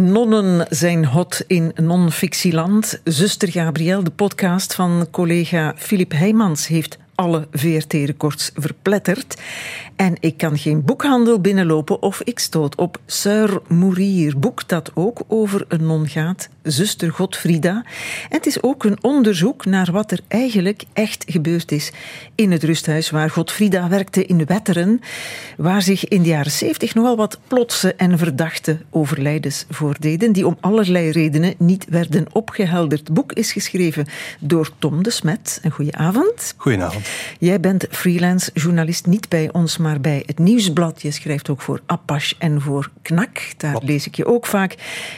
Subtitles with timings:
[0.00, 3.00] Nonnen zijn hot in non-fictieland.
[3.04, 9.40] Zuster Gabriel, de podcast van collega Filip Heijmans, heeft alle VRT-records verpletterd.
[9.96, 15.20] En ik kan geen boekhandel binnenlopen of ik stoot op Sœur Mourier, boek dat ook
[15.28, 17.84] over een non gaat, zuster Godfrida.
[18.28, 21.92] En het is ook een onderzoek naar wat er eigenlijk echt gebeurd is
[22.34, 25.00] in het rusthuis waar Godfrida werkte in Wetteren,
[25.56, 30.56] waar zich in de jaren zeventig nogal wat plotse en verdachte overlijdens voordeden, die om
[30.60, 33.00] allerlei redenen niet werden opgehelderd.
[33.00, 34.06] Het boek is geschreven
[34.38, 35.60] door Tom de Smet.
[35.62, 36.54] Een goede avond.
[36.56, 37.08] Goedenavond.
[37.38, 41.02] Jij bent freelance journalist, niet bij ons, maar bij het Nieuwsblad.
[41.02, 43.52] Je schrijft ook voor Apache en voor Knak.
[43.56, 44.74] Daar lees ik je ook vaak.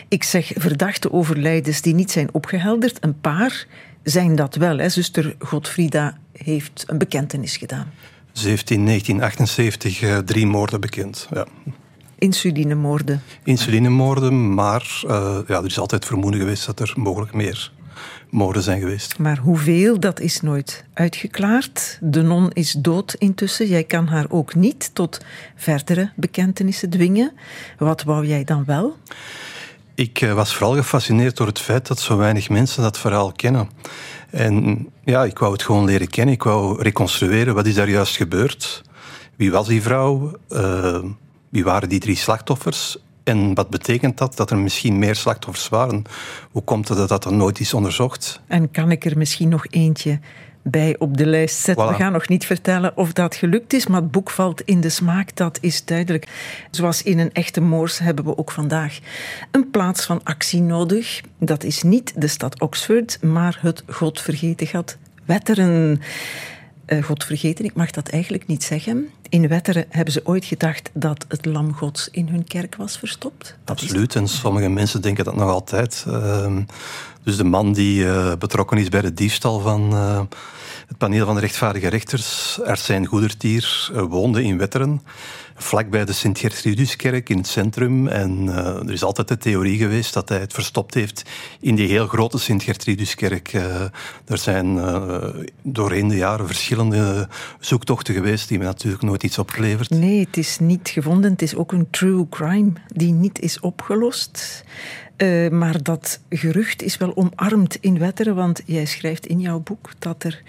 [0.09, 2.99] Ik zeg verdachte overlijdens die niet zijn opgehelderd.
[3.01, 3.67] Een paar
[4.03, 4.79] zijn dat wel.
[4.79, 4.89] Hè.
[4.89, 7.93] Zuster Godfrida heeft een bekentenis gedaan.
[8.33, 11.29] Ze heeft in 1978 uh, drie moorden bekend.
[11.33, 11.47] Ja.
[12.19, 13.23] Insulinemoorden.
[13.45, 17.73] Insulinemoorden, maar uh, ja, er is altijd vermoeden geweest dat er mogelijk meer
[18.31, 19.19] moorden zijn geweest.
[19.19, 21.99] Maar hoeveel, dat is nooit uitgeklaard.
[22.01, 23.67] De non is dood intussen.
[23.67, 25.21] Jij kan haar ook niet tot
[25.57, 27.33] verdere bekentenissen dwingen.
[27.79, 28.97] Wat wou jij dan wel?
[29.95, 33.69] Ik uh, was vooral gefascineerd door het feit dat zo weinig mensen dat verhaal kennen.
[34.31, 36.35] En ja, ik wou het gewoon leren kennen.
[36.35, 38.83] Ik wou reconstrueren wat is daar juist gebeurd.
[39.37, 40.33] Wie was die vrouw?
[40.49, 40.99] Uh,
[41.49, 42.99] wie waren die drie slachtoffers?
[43.25, 44.37] En wat betekent dat?
[44.37, 46.03] Dat er misschien meer slachtoffers waren.
[46.51, 48.41] Hoe komt het dat dat er nooit is onderzocht?
[48.47, 50.21] En kan ik er misschien nog eentje
[50.63, 51.87] bij op de lijst zetten?
[51.87, 51.89] Voilà.
[51.89, 54.89] We gaan nog niet vertellen of dat gelukt is, maar het boek valt in de
[54.89, 56.29] smaak, dat is duidelijk.
[56.71, 58.99] Zoals in een echte moors hebben we ook vandaag
[59.51, 61.21] een plaats van actie nodig.
[61.39, 66.01] Dat is niet de stad Oxford, maar het godvergeten gat Wetteren.
[66.93, 69.09] Uh, God vergeten, ik mag dat eigenlijk niet zeggen.
[69.29, 73.57] In Wetteren hebben ze ooit gedacht dat het lam gods in hun kerk was verstopt.
[73.65, 76.05] Absoluut, en sommige mensen denken dat nog altijd.
[76.09, 76.57] Uh,
[77.23, 80.21] dus de man die uh, betrokken is bij de diefstal van uh,
[80.87, 85.03] het paneel van de rechtvaardige rechters, Arsijn Goedertier, woonde in Wetteren
[85.55, 88.09] vlakbij de Sint-Gertruduskerk in het centrum.
[88.09, 91.23] En uh, er is altijd de theorie geweest dat hij het verstopt heeft
[91.61, 93.53] in die heel grote Sint-Gertruduskerk.
[93.53, 93.81] Uh,
[94.27, 95.29] er zijn uh,
[95.63, 97.29] doorheen de jaren verschillende
[97.61, 99.91] zoektochten geweest die me natuurlijk nooit iets opgeleverd.
[99.91, 101.31] Nee, het is niet gevonden.
[101.31, 104.65] Het is ook een true crime die niet is opgelost.
[105.51, 110.25] Maar dat gerucht is wel omarmd in Wetteren, want jij schrijft in jouw boek dat
[110.25, 110.43] er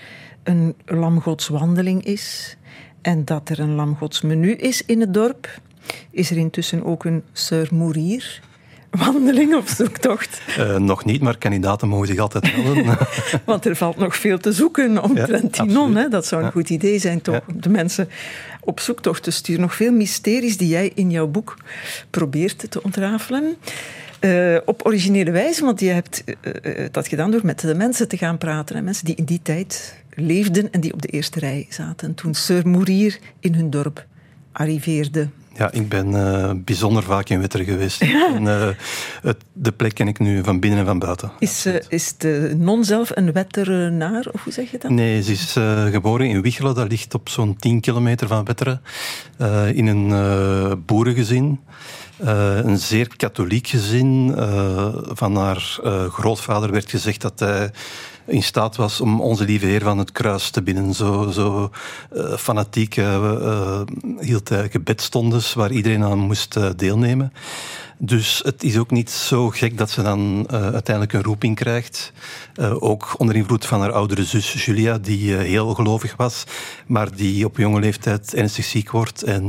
[0.43, 2.57] een lamgodswandeling is
[3.03, 5.59] en dat er een lamgodsmenu is in het dorp.
[6.11, 8.41] Is er intussen ook een Sir Mourier
[8.89, 10.41] wandeling of zoektocht?
[10.59, 12.97] Uh, nog niet, maar kandidaten mogen zich altijd melden.
[13.45, 15.95] Want er valt nog veel te zoeken omtrent ja, die non.
[15.95, 16.07] Hè?
[16.07, 16.53] Dat zou een ja.
[16.53, 17.41] goed idee zijn, toch?
[17.47, 17.53] Ja.
[17.55, 18.09] De mensen
[18.59, 19.61] op zoektocht te sturen.
[19.61, 21.57] Nog veel mysteries die jij in jouw boek
[22.09, 23.55] probeert te ontrafelen.
[24.19, 28.17] Uh, op originele wijze, want je hebt uh, dat gedaan door met de mensen te
[28.17, 28.75] gaan praten.
[28.75, 28.81] Hè?
[28.81, 32.13] Mensen die in die tijd leefden en die op de eerste rij zaten.
[32.13, 34.05] Toen Sir Mourier in hun dorp
[34.51, 35.27] arriveerde.
[35.55, 38.03] Ja, ik ben uh, bijzonder vaak in Wetter geweest.
[38.05, 38.35] Ja.
[38.35, 38.67] En, uh,
[39.21, 41.31] het, de plek ken ik nu van binnen en van buiten.
[41.39, 44.91] Is, uh, is de non zelf een Wetterenaar, of hoe zeg je dat?
[44.91, 45.51] Nee, ze is
[45.91, 48.81] geboren in Wichelen, dat ligt op zo'n 10 kilometer van Wetteren.
[49.73, 51.59] in een boerengezin.
[52.17, 54.33] Een zeer katholiek gezin.
[55.07, 55.79] Van haar
[56.11, 57.71] grootvader werd gezegd dat hij
[58.25, 60.93] in staat was om onze lieve Heer van het kruis te binnen.
[60.93, 61.69] Zo, zo
[62.37, 62.95] fanatiek
[64.19, 67.33] hield hij gebedstondes waar iedereen aan moest deelnemen.
[67.97, 72.11] Dus het is ook niet zo gek dat ze dan uh, uiteindelijk een roeping krijgt.
[72.55, 76.43] Uh, ook onder invloed van haar oudere zus Julia, die uh, heel gelovig was,
[76.87, 79.41] maar die op jonge leeftijd ernstig ziek wordt en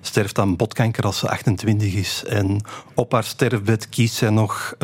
[0.00, 2.24] sterft aan botkanker als ze 28 is.
[2.26, 2.60] En
[2.94, 4.74] op haar sterfbed kiest zij nog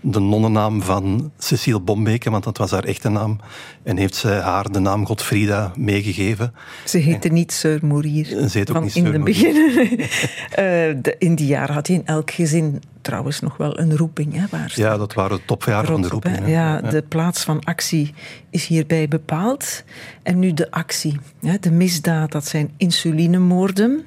[0.00, 3.40] de nonnennaam van Cecile Bombeke, want dat was haar echte naam.
[3.82, 6.54] En heeft zij haar de naam Godfrida meegegeven.
[6.84, 8.26] Ze heette niet Sir Mourier.
[8.48, 10.00] Ze heet ook niet in het begin.
[11.18, 14.34] in die jaren had hij in elk gezin trouwens nog wel een roeping.
[14.34, 16.38] Hè, waar ja, dat waren de topjaren van de roeping.
[16.38, 18.14] Op, ja, ja, de plaats van actie
[18.50, 19.84] is hierbij bepaald.
[20.22, 21.18] En nu de actie.
[21.40, 24.04] Hè, de misdaad, dat zijn insulinemoorden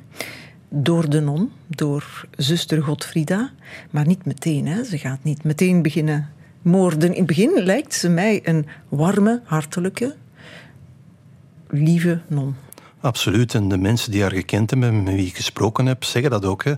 [0.69, 3.51] door de non, door zuster Godfrida.
[3.91, 4.67] Maar niet meteen.
[4.67, 4.83] Hè.
[4.83, 6.29] Ze gaat niet meteen beginnen
[6.61, 7.09] moorden.
[7.09, 10.15] In het begin lijkt ze mij een warme, hartelijke,
[11.67, 12.55] lieve non.
[13.07, 13.53] Absoluut.
[13.53, 16.63] En de mensen die haar gekend hebben, met wie ik gesproken heb, zeggen dat ook.
[16.63, 16.73] Hè.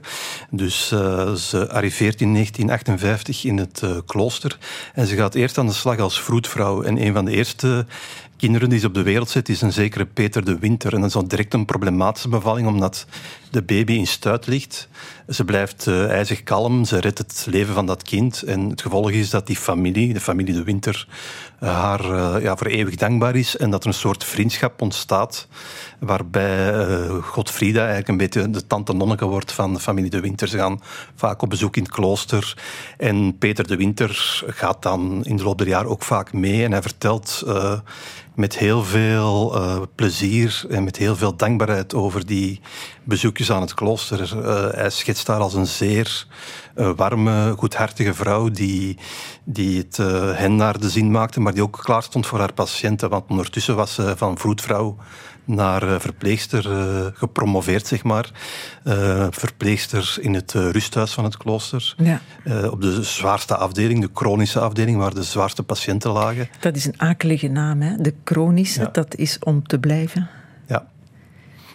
[0.50, 4.58] Dus uh, ze arriveert in 1958 in het uh, klooster.
[4.94, 6.82] En ze gaat eerst aan de slag als vroedvrouw.
[6.82, 7.86] En een van de eerste
[8.38, 10.94] kinderen die ze op de wereld zet, is een zekere Peter de Winter.
[10.94, 13.06] En dat is direct een problematische bevalling, omdat
[13.50, 14.88] de baby in stuit ligt.
[15.28, 18.44] Ze blijft uh, ijzig kalm, ze redt het leven van dat kind.
[18.44, 21.08] En het gevolg is dat die familie, de familie de Winter,
[21.64, 23.58] uh, haar uh, ja, voor eeuwig dankbaar is.
[23.58, 25.48] En dat er een soort vriendschap ontstaat,
[26.00, 30.48] waarbij Godfrieda eigenlijk een beetje de tante nonneke wordt van de familie de Winter.
[30.48, 30.82] Ze gaan
[31.16, 32.58] vaak op bezoek in het klooster.
[32.98, 36.64] En Peter de Winter gaat dan in de loop der jaren ook vaak mee.
[36.64, 37.44] En hij vertelt
[38.36, 42.60] met heel veel plezier en met heel veel dankbaarheid over die
[43.10, 44.20] bezoekjes aan het klooster.
[44.36, 46.26] Uh, hij schetst daar als een zeer
[46.76, 48.98] uh, warme, goedhartige vrouw die,
[49.44, 49.98] die het
[50.38, 53.10] hen naar de zin maakte, maar die ook klaar stond voor haar patiënten.
[53.10, 54.98] Want ondertussen was ze van vroedvrouw
[55.46, 56.64] naar verpleegster
[57.16, 58.32] gepromoveerd, zeg maar.
[59.30, 61.96] Verpleegster in het rusthuis van het klooster.
[61.98, 62.22] Ja.
[62.70, 66.50] op de zwaarste afdeling, de chronische afdeling, waar de zwaarste patiënten lagen.
[66.60, 67.96] Dat is een akelige naam, hè?
[67.96, 68.90] De chronische, ja.
[68.92, 70.30] dat is om te blijven.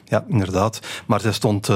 [0.04, 0.80] Ja, inderdaad.
[1.06, 1.68] Maar zij stond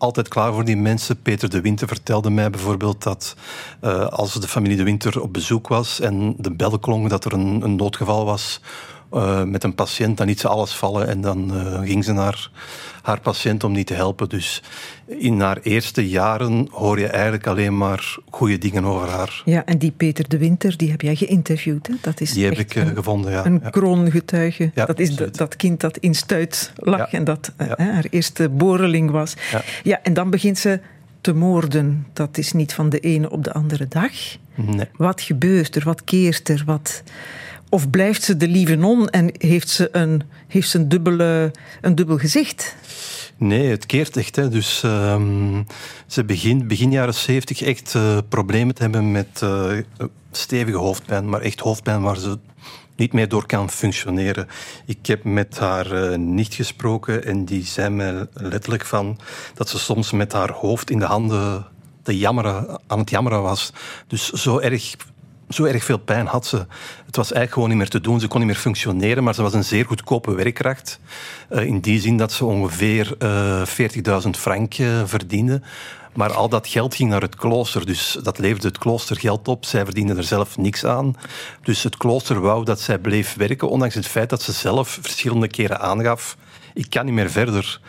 [0.00, 1.22] altijd klaar voor die mensen.
[1.22, 3.36] Peter de Winter vertelde mij bijvoorbeeld dat
[3.82, 7.32] uh, als de familie de Winter op bezoek was en de bel klonk dat er
[7.32, 8.60] een, een noodgeval was
[9.12, 12.50] uh, met een patiënt, dan liet ze alles vallen en dan uh, ging ze naar
[13.02, 14.28] haar patiënt om die te helpen.
[14.28, 14.62] Dus
[15.06, 19.42] in haar eerste jaren hoor je eigenlijk alleen maar goede dingen over haar.
[19.44, 21.86] Ja, en die Peter de Winter, die heb jij geïnterviewd.
[21.86, 21.94] Hè?
[22.00, 23.46] Dat is die heb ik uh, een, gevonden, ja.
[23.46, 24.70] Een kroongetuige.
[24.74, 29.10] Ja, dat is de, dat kind dat in stuit lag en dat haar eerste boreling
[29.10, 29.34] was.
[29.82, 30.02] Ja.
[30.02, 30.80] en dan begint ze
[31.20, 32.06] te moorden.
[32.12, 34.12] Dat is niet van de ene op de andere dag.
[34.54, 34.86] Nee.
[34.96, 35.84] Wat gebeurt er?
[35.84, 36.62] Wat keert er?
[36.66, 37.02] Wat...
[37.72, 41.94] Of blijft ze de lieve non en heeft ze een, heeft ze een, dubbele, een
[41.94, 42.76] dubbel gezicht?
[43.36, 44.36] Nee, het keert echt.
[44.36, 44.48] Hè.
[44.48, 45.66] Dus um,
[46.06, 49.72] ze begint begin jaren zeventig echt uh, problemen te hebben met uh,
[50.30, 52.38] stevige hoofdpijn, maar echt hoofdpijn waar ze
[52.96, 54.46] niet meer door kan functioneren.
[54.86, 59.18] Ik heb met haar uh, nicht gesproken en die zei mij letterlijk van
[59.54, 61.66] dat ze soms met haar hoofd in de handen
[62.02, 63.72] te jammeren, aan het jammeren was.
[64.06, 64.96] Dus zo erg
[65.50, 66.56] zo erg veel pijn had ze.
[67.06, 68.20] Het was eigenlijk gewoon niet meer te doen.
[68.20, 71.00] Ze kon niet meer functioneren, maar ze was een zeer goedkope werkkracht.
[71.50, 73.62] Uh, in die zin dat ze ongeveer uh,
[74.22, 75.62] 40.000 frank uh, verdiende.
[76.14, 79.64] Maar al dat geld ging naar het klooster, dus dat leverde het klooster geld op.
[79.64, 81.14] Zij verdiende er zelf niks aan.
[81.62, 85.48] Dus het klooster wou dat zij bleef werken, ondanks het feit dat ze zelf verschillende
[85.48, 86.36] keren aangaf:
[86.74, 87.80] ik kan niet meer verder.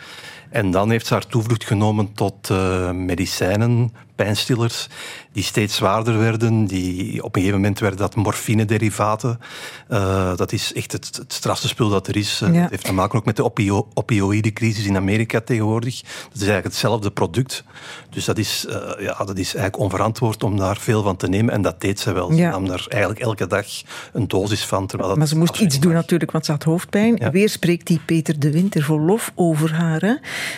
[0.50, 4.88] En dan heeft ze haar toevlucht genomen tot uh, medicijnen, pijnstillers
[5.32, 6.64] die steeds zwaarder werden.
[6.64, 9.40] Die, op een gegeven moment werden dat morfine-derivaten.
[9.90, 12.38] Uh, dat is echt het, het strafste spul dat er is.
[12.38, 12.52] Ja.
[12.52, 16.00] Het heeft te maken ook met de opio opioïdecrisis in Amerika tegenwoordig.
[16.00, 17.64] Dat is eigenlijk hetzelfde product.
[18.10, 21.54] Dus dat is, uh, ja, dat is eigenlijk onverantwoord om daar veel van te nemen.
[21.54, 22.32] En dat deed ze wel.
[22.32, 23.66] Ze nam daar eigenlijk elke dag
[24.12, 24.86] een dosis van.
[24.86, 27.16] Terwijl maar ze moest iets doen natuurlijk, want ze had hoofdpijn.
[27.18, 27.30] Ja.
[27.30, 30.00] Weer spreekt die Peter de Winter vol lof over haar.
[30.00, 30.14] Hè?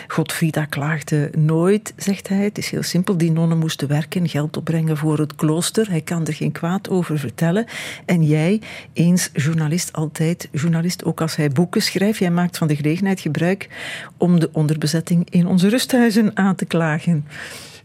[0.07, 2.43] Godfrieda klaagde nooit, zegt hij.
[2.43, 3.17] Het is heel simpel.
[3.17, 5.89] Die moesten werken, geld opbrengen voor het klooster.
[5.89, 7.65] Hij kan er geen kwaad over vertellen.
[8.05, 8.61] En jij,
[8.93, 13.69] eens journalist, altijd journalist, ook als hij boeken schrijft, jij maakt van de gelegenheid gebruik
[14.17, 17.25] om de onderbezetting in onze rusthuizen aan te klagen.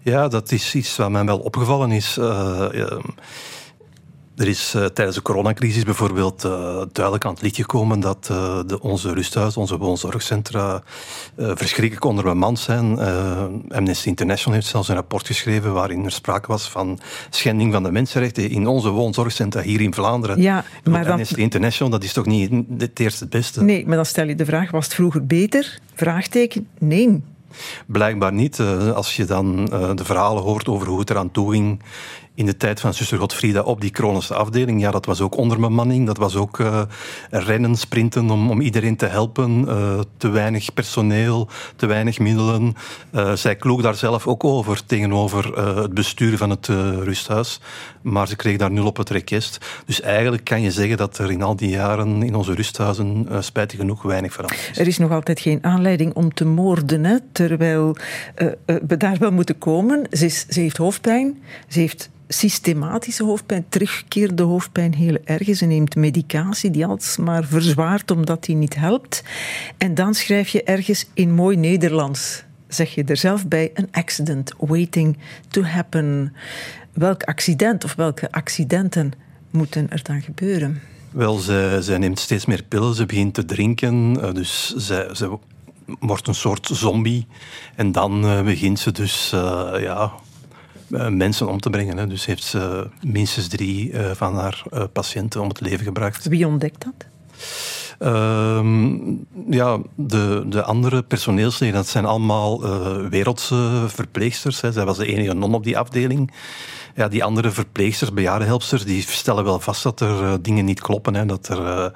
[0.03, 2.17] Ja, dat is iets wat mij wel opgevallen is.
[2.19, 2.69] Uh,
[4.41, 8.61] er is uh, tijdens de coronacrisis bijvoorbeeld uh, duidelijk aan het licht gekomen dat uh,
[8.67, 10.83] de, onze rusthuizen, onze woonzorgcentra,
[11.37, 12.99] verschrikkelijk onder bemand zijn.
[13.69, 16.99] Amnesty International heeft zelfs een rapport geschreven waarin er sprake was van
[17.31, 20.43] schending van de mensenrechten in onze woonzorgcentra hier in Vlaanderen.
[20.43, 21.13] Ja, maar dan...
[21.13, 23.63] Amnesty International, dat is toch niet het eerste het beste?
[23.63, 25.79] Nee, maar dan stel je de vraag, was het vroeger beter?
[25.95, 27.23] Vraagteken, nee.
[27.87, 28.61] Blijkbaar niet.
[28.95, 31.83] Als je dan de verhalen hoort over hoe het eraan toe ging
[32.35, 34.81] in de tijd van zuster Godfrieda op die chronische afdeling.
[34.81, 36.07] Ja, dat was ook onderbemanning.
[36.07, 36.83] Dat was ook uh,
[37.31, 39.65] rennen, sprinten om, om iedereen te helpen.
[39.69, 42.75] Uh, te weinig personeel, te weinig middelen.
[43.15, 46.67] Uh, zij kloog daar zelf ook over tegenover het bestuur van het
[47.03, 47.61] rusthuis.
[48.03, 49.59] Maar ze kreeg daar nul op het rekest.
[49.87, 53.79] Dus eigenlijk kan je zeggen dat er in al die jaren in onze rusthuizen spijtig
[53.79, 54.79] genoeg weinig veranderd is.
[54.79, 57.97] Er is nog altijd geen aanleiding om te moorden, terwijl
[58.65, 60.07] we daar wel moeten komen.
[60.11, 65.57] Ze, ze heeft hoofdpijn, ze heeft systematische hoofdpijn, terugkeerde hoofdpijn heel erg.
[65.57, 69.23] Ze neemt medicatie die alsmaar verzwaart omdat die niet helpt.
[69.79, 74.53] En dan schrijf je ergens in mooi Nederlands, zeg je er zelf bij, een accident
[74.59, 75.19] waiting
[75.49, 76.33] to happen.
[76.93, 79.13] Welk accident of welke accidenten
[79.51, 80.81] moeten er dan gebeuren?
[81.11, 81.39] Wel,
[81.81, 85.07] zij, neemt steeds meer pillen, ze begint te drinken, eh, dus zij
[85.99, 87.27] wordt een soort zombie.
[87.77, 90.13] En dan uh, begint ze dus uh, ja,
[90.91, 91.97] mensen om te brengen.
[91.97, 92.07] Hè.
[92.07, 96.29] Dus heeft ze minstens drie uh, van haar uh, patiënten om het leven gebracht.
[96.29, 97.09] Wie ontdekt dat?
[97.99, 99.15] Ehm,
[99.51, 104.61] ja, de, de andere personeelsleden, dat zijn allemaal uh, wereldse verpleegsters.
[104.61, 104.73] Hè.
[104.73, 106.33] Zij was de enige non op die afdeling.
[106.95, 111.15] Ja, die andere verpleegsters, bejaardenhelpsters, die stellen wel vast dat er uh, dingen niet kloppen.
[111.15, 111.27] Hè.
[111.27, 111.87] Dat er uh,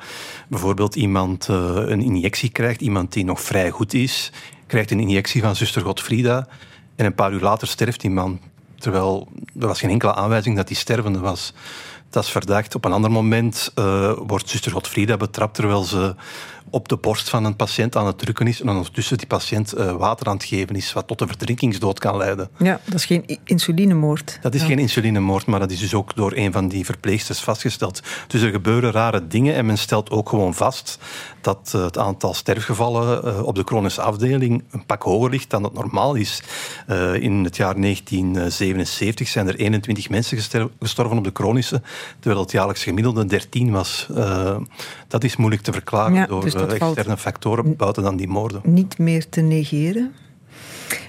[0.48, 4.32] bijvoorbeeld iemand een injectie krijgt, iemand die nog vrij goed is,
[4.66, 6.48] krijgt een injectie van zuster Godfrida
[6.96, 8.40] en een paar uur later sterft die man.
[8.84, 9.28] Terwijl
[9.60, 11.52] er was geen enkele aanwijzing dat hij stervende was.
[12.10, 12.74] Dat is verdacht.
[12.74, 16.14] Op een ander moment uh, wordt zuster Godfrieda betrapt terwijl ze
[16.74, 19.92] op de borst van een patiënt aan het drukken is en ondertussen die patiënt uh,
[19.96, 22.48] water aan het geven is, wat tot een verdrinkingsdood kan leiden.
[22.58, 24.38] Ja, dat is geen insulinemoord.
[24.42, 28.02] Dat is geen insulinemoord, maar dat is dus ook door een van die verpleegsters vastgesteld.
[28.26, 30.98] Dus er gebeuren rare dingen en men stelt ook gewoon vast
[31.40, 35.62] dat uh, het aantal sterfgevallen uh, op de chronische afdeling een pak hoger ligt dan
[35.62, 36.42] dat normaal is.
[37.20, 40.38] in het jaar 1977 zijn er 21 mensen
[40.80, 41.82] gestorven op de chronische,
[42.20, 44.08] terwijl het jaarlijks gemiddelde 13 was.
[45.08, 48.60] dat is moeilijk te verklaren ja, door dus externe factoren buiten dan die moorden.
[48.64, 50.12] Niet meer te negeren.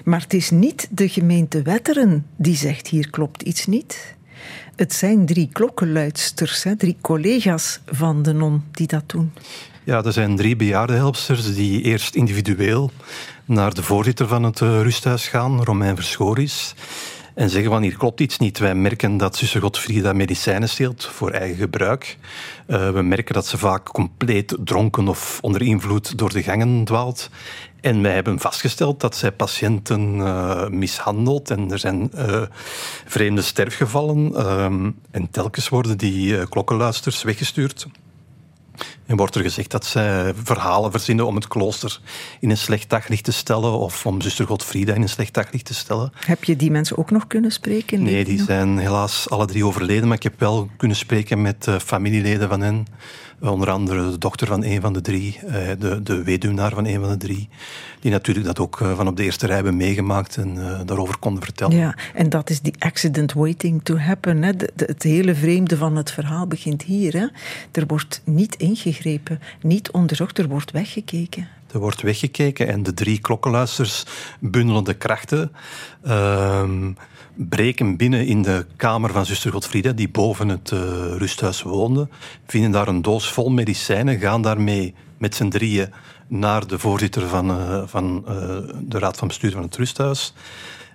[0.04, 4.16] Maar het is niet de gemeente Wetteren die zegt hier klopt iets niet.
[4.76, 9.32] Het zijn drie klokkenluidsters, hè, drie collega's van de non die dat doen.
[9.84, 12.90] Ja, er zijn drie bejaardenhelpsters die eerst individueel
[13.44, 16.74] naar de voorzitter van het eh, rusthuis gaan, Romein Verschoris,
[17.36, 18.58] en zeggen van hier klopt iets niet.
[18.58, 22.18] Wij merken dat zuster Godfrieda medicijnen steelt voor eigen gebruik.
[22.66, 27.30] Uh, we merken dat ze vaak compleet dronken of onder invloed door de gangen dwaalt.
[27.80, 32.42] En wij hebben vastgesteld dat zij patiënten uh, mishandelt en er zijn uh,
[33.06, 34.34] vreemde sterfgevallen.
[35.10, 37.86] en telkens worden die klokkenluisters weggestuurd.
[39.06, 42.00] En wordt er gezegd dat zij verhalen verzinnen om het klooster
[42.40, 45.74] in een slecht daglicht te stellen of om zuster Godfrieda in een slecht daglicht te
[45.74, 46.12] stellen.
[46.14, 48.02] Heb je die mensen ook nog kunnen spreken?
[48.02, 52.48] Nee, die zijn helaas alle drie overleden, maar ik heb wel kunnen spreken met familieleden
[52.48, 52.86] van hen.
[53.40, 57.00] Onder andere de dochter van een van de drie, eh, de, de weduwnaar van een
[57.00, 57.48] van de drie,
[58.00, 61.18] die natuurlijk dat ook eh, van op de eerste rij hebben meegemaakt en uh, daarover
[61.18, 61.76] konden vertellen.
[61.76, 64.42] Ja, en dat is die accident waiting to happen.
[64.42, 64.56] Hè.
[64.56, 67.12] De, de, het hele vreemde van het verhaal begint hier.
[67.12, 67.26] Hè.
[67.72, 71.48] Er wordt niet ingegrepen, niet onderzocht, er wordt weggekeken.
[71.72, 74.04] Er wordt weggekeken en de drie klokkenluisters
[74.40, 75.52] bundelen de krachten.
[76.06, 76.62] Uh,
[77.36, 80.80] breken binnen in de kamer van zuster Godfrieda, die boven het uh,
[81.16, 82.08] rusthuis woonde,
[82.46, 85.92] vinden daar een doos vol medicijnen, gaan daarmee met z'n drieën
[86.26, 90.34] naar de voorzitter van, uh, van uh, de raad van bestuur van het rusthuis.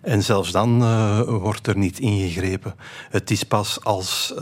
[0.01, 0.79] En zelfs dan
[1.25, 2.75] wordt er niet ingegrepen.
[3.09, 4.33] Het is pas als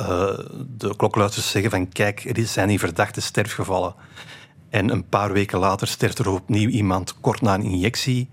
[0.78, 3.94] de klokluiders zeggen van kijk, er zijn hier verdachte sterfgevallen.
[4.70, 8.30] En een paar weken later sterft er opnieuw iemand kort na een injectie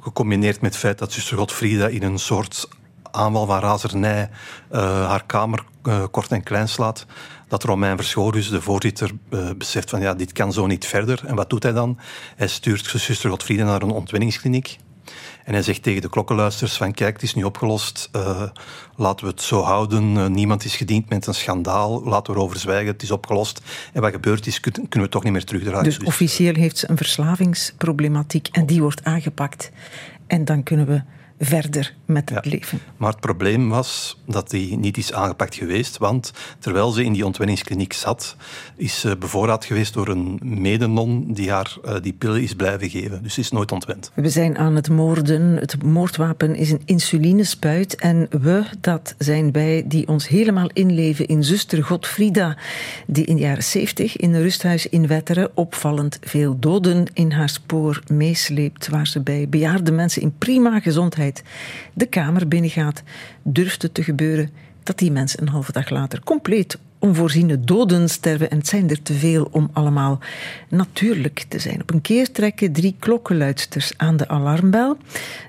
[0.00, 2.68] gecombineerd met het feit dat zuster Godfrieda in een soort
[3.10, 4.30] aanval van razernij
[4.72, 7.06] uh, haar kamer uh, kort en klein slaat,
[7.48, 11.22] dat Romein Verschoorus, de voorzitter, uh, beseft van ja, dit kan zo niet verder.
[11.26, 11.98] En wat doet hij dan?
[12.36, 14.78] Hij stuurt zuster Godfrieda naar een ontwenningskliniek.
[15.44, 18.42] En hij zegt tegen de klokkenluisters van kijk, het is nu opgelost, uh,
[18.96, 20.14] laten we het zo houden.
[20.14, 23.60] Uh, niemand is gediend met een schandaal, laten we erover zwijgen, het is opgelost.
[23.92, 25.84] En wat gebeurd is, kunnen we toch niet meer terugdraaien.
[25.84, 29.70] Dus, dus officieel heeft ze een verslavingsproblematiek en die wordt aangepakt.
[30.26, 31.02] En dan kunnen we
[31.40, 32.78] verder met het leven.
[32.96, 37.26] Maar het probleem was dat die niet is aangepakt geweest, want terwijl ze in die
[37.26, 38.36] ontwenningskliniek zat,
[38.76, 43.22] is ze bevoorraad geweest door een medenon die haar uh, die pillen is blijven geven.
[43.22, 44.10] Dus ze is nooit ontwend.
[44.14, 45.56] We zijn aan het moorden.
[45.56, 51.44] Het moordwapen is een insulinespuit en we, dat zijn wij die ons helemaal inleven in
[51.44, 52.56] zuster Godfrida,
[53.06, 57.48] die in de jaren 70 in een rusthuis in Wetteren opvallend veel doden in haar
[57.48, 61.29] spoor meesleept, waar ze bij bejaarde mensen in prima gezondheid
[61.92, 63.02] de kamer binnengaat,
[63.42, 64.50] durft het te gebeuren
[64.82, 68.50] dat die mensen een halve dag later compleet onvoorziene doden sterven.
[68.50, 70.18] En het zijn er te veel om allemaal
[70.68, 71.80] natuurlijk te zijn.
[71.80, 74.96] Op een keer trekken drie klokkenluidsters aan de alarmbel.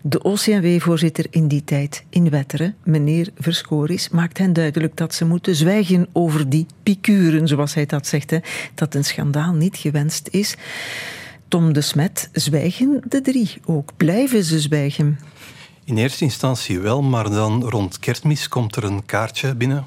[0.01, 5.55] De OCMW-voorzitter in die tijd in Wetteren, meneer Verschoris, maakt hen duidelijk dat ze moeten
[5.55, 8.33] zwijgen over die picuren, zoals hij dat zegt.
[8.75, 10.55] Dat een schandaal niet gewenst is.
[11.47, 13.91] Tom de Smet, zwijgen de drie ook?
[13.97, 15.19] Blijven ze zwijgen?
[15.91, 19.85] In eerste instantie wel, maar dan rond kerstmis komt er een kaartje binnen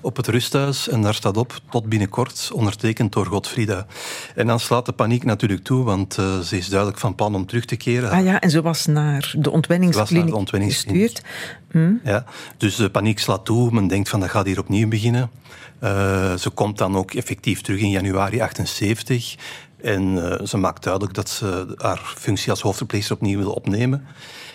[0.00, 3.86] op het rusthuis en daar staat op tot binnenkort, ondertekend door Godfrieda.
[4.34, 7.46] En dan slaat de paniek natuurlijk toe, want uh, ze is duidelijk van plan om
[7.46, 8.10] terug te keren.
[8.10, 11.22] Ah ja, en ze was naar de ontwenningskliniek, gestuurd.
[11.70, 11.92] Hm?
[12.04, 12.24] Ja,
[12.56, 15.30] dus de paniek slaat toe, men denkt van dat gaat hier opnieuw beginnen.
[15.82, 19.36] Uh, ze komt dan ook effectief terug in januari 78
[19.82, 24.06] en uh, ze maakt duidelijk dat ze haar functie als hoofdverpleegster opnieuw wil opnemen.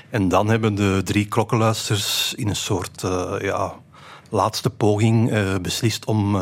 [0.09, 3.73] En dan hebben de drie klokkenluisters in een soort uh, ja,
[4.29, 6.37] laatste poging uh, beslist om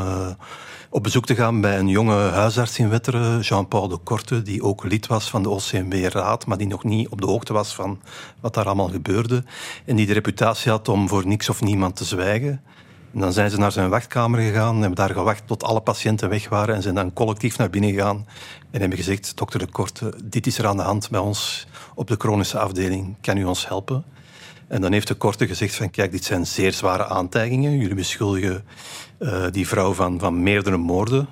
[0.94, 4.84] op bezoek te gaan bij een jonge huisarts in Wetteren, Jean-Paul de Korte, die ook
[4.84, 8.02] lid was van de OCMW-raad, maar die nog niet op de hoogte was van
[8.40, 9.44] wat daar allemaal gebeurde.
[9.86, 12.64] En die de reputatie had om voor niks of niemand te zwijgen.
[13.14, 16.76] Dan zijn ze naar zijn wachtkamer gegaan, hebben daar gewacht tot alle patiënten weg waren
[16.76, 18.26] en zijn dan collectief naar binnen gegaan
[18.72, 22.08] en hebben gezegd, dokter de Korte, dit is er aan de hand bij ons op
[22.08, 24.04] de chronische afdeling, kan u ons helpen?
[24.68, 28.66] En dan heeft de Korte gezegd van, kijk, dit zijn zeer zware aantijgingen, jullie beschuldigen
[29.20, 31.28] uh, die vrouw van, van meerdere moorden.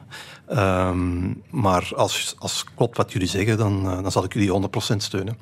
[0.49, 4.95] Um, maar als, als klopt wat jullie zeggen, dan, uh, dan zal ik jullie 100%
[4.97, 5.37] steunen.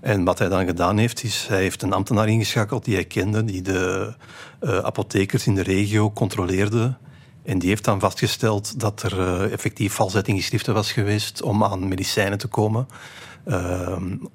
[0.00, 3.44] En wat hij dan gedaan heeft, is hij heeft een ambtenaar ingeschakeld die hij kende,
[3.44, 4.14] die de
[4.60, 6.96] uh, apothekers in de regio controleerde.
[7.44, 12.38] En die heeft dan vastgesteld dat er uh, effectief valzettingsgeschriften was geweest om aan medicijnen
[12.38, 12.86] te komen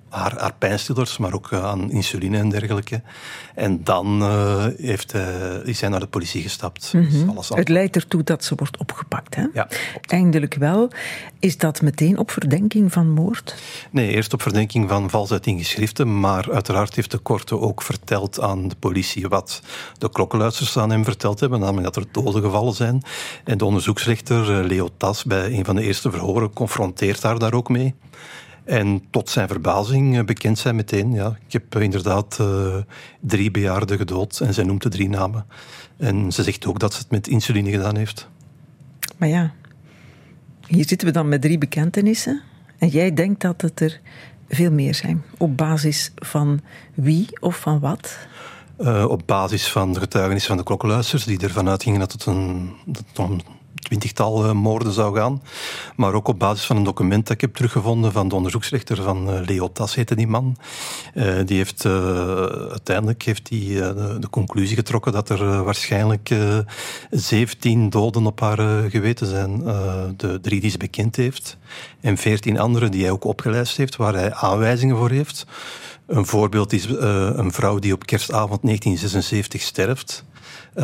[0.10, 3.02] haar, haar, pijnstillers, maar ook uh, aan insuline en dergelijke.
[3.56, 5.14] En dan uh, heeft,
[5.64, 6.94] is hij naar de politie gestapt.
[6.94, 7.30] Mm -hmm.
[7.30, 9.36] alles het leidt ertoe dat ze wordt opgepakt.
[9.36, 9.46] Hè?
[9.54, 9.68] Ja,
[10.08, 10.92] Eindelijk wel.
[11.40, 13.56] Is dat meteen op verdenking van moord?
[13.92, 16.20] Nee, eerst op verdenking van valsheid in geschriften.
[16.20, 19.62] Maar uiteraard heeft de Korte ook verteld aan de politie wat
[19.98, 21.60] de klokkenluiders aan hem verteld hebben.
[21.60, 23.02] Namelijk dat er doden gevallen zijn.
[23.44, 27.70] En de onderzoeksrechter Leo Tas bij een van de eerste verhoren confronteert haar daar ook
[27.70, 27.96] mee.
[28.64, 32.76] En tot zijn verbazing bekent zij meteen, ja, ik heb inderdaad uh,
[33.20, 35.46] drie bejaarden gedood en zij noemt de drie namen.
[35.98, 38.28] En ze zegt ook dat ze het met insuline gedaan heeft.
[39.18, 39.54] Maar ja,
[40.68, 42.42] hier zitten we dan met drie bekentenissen.
[42.78, 44.00] En jij denkt dat het er
[44.50, 45.24] veel meer zijn.
[45.38, 46.62] Op basis van
[46.94, 48.18] wie of van wat?
[48.80, 52.72] Uh, op basis van de getuigenissen van de klokkenluisters, die ervan uitgingen dat het een,
[52.86, 53.42] dat het een
[53.84, 55.42] twintigtal uh, moorden zou gaan.
[55.96, 59.30] Maar ook op basis van een document dat ik heb teruggevonden van de onderzoeksrechter van
[59.30, 60.58] uh, Leo Tas, heette die man.
[61.16, 61.86] Uh, die heeft
[62.70, 66.36] uiteindelijk heeft die, de, de, conclusie getrokken dat er waarschijnlijk
[67.10, 69.58] 17 doden op haar geweten zijn.
[70.18, 71.58] de drie die ze bekend heeft.
[72.02, 75.46] En 14 andere die hij ook opgelijst heeft, waar hij aanwijzingen voor heeft.
[76.08, 80.24] Een voorbeeld is een vrouw die op kerstavond 1976 sterft.
[80.76, 80.84] Uh,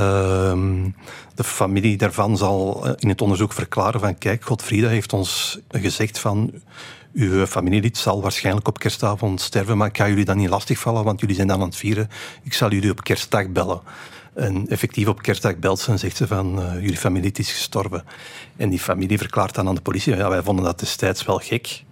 [1.36, 6.52] de familie daarvan zal in het onderzoek verklaren van kijk, Godfrieda heeft ons gezegd van
[7.14, 11.20] uw familielid zal waarschijnlijk op kerstavond sterven, maar ik ga jullie dan niet lastigvallen, want
[11.20, 12.10] jullie zijn dan aan het vieren.
[12.44, 13.82] Ik zal jullie op kerstdag bellen.
[14.34, 18.04] En effectief op kerstdag belt ze en zegt ze van uh, jullie familielid is gestorven.
[18.58, 21.84] En die familie verklaart dan aan de politie, ja, wij vonden dat destijds wel gek.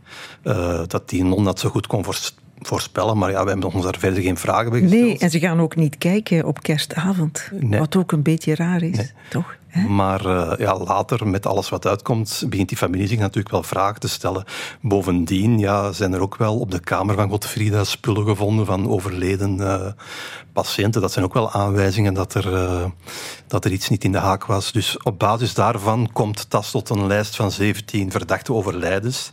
[0.87, 3.95] Dat die non dat zo goed kon voorspellen voorspellen, maar ja, we hebben ons daar
[3.99, 5.01] verder geen vragen bij gesteld.
[5.01, 7.80] Nee, en ze gaan ook niet kijken op kerstavond, nee.
[7.80, 9.12] wat ook een beetje raar is, nee.
[9.30, 9.58] toch?
[9.67, 9.88] Hè?
[9.88, 13.99] Maar uh, ja, later, met alles wat uitkomt, begint die familie zich natuurlijk wel vragen
[13.99, 14.43] te stellen.
[14.82, 19.58] Bovendien ja, zijn er ook wel op de kamer van Godfrieda spullen gevonden van overleden
[19.58, 19.88] uh,
[20.53, 21.01] patiënten.
[21.01, 22.86] Dat zijn ook wel aanwijzingen dat er, uh,
[23.47, 24.71] dat er iets niet in de haak was.
[24.71, 29.32] Dus op basis daarvan komt TAS tot een lijst van 17 verdachte overlijdens.